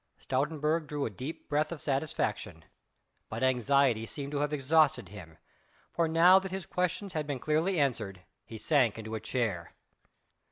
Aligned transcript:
Stoutenburg 0.17 0.87
drew 0.87 1.05
a 1.05 1.11
deep 1.11 1.47
breath 1.47 1.71
of 1.71 1.79
satisfaction: 1.79 2.65
but 3.29 3.43
anxiety 3.43 4.07
seemed 4.07 4.31
to 4.31 4.39
have 4.39 4.51
exhausted 4.51 5.09
him, 5.09 5.37
for 5.93 6.07
now 6.07 6.39
that 6.39 6.49
his 6.49 6.65
questions 6.65 7.13
had 7.13 7.27
been 7.27 7.37
clearly 7.37 7.79
answered, 7.79 8.23
he 8.43 8.57
sank 8.57 8.97
into 8.97 9.13
a 9.13 9.19
chair. 9.19 9.73